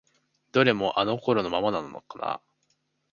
[0.51, 2.41] どれもあの頃のままなのかな？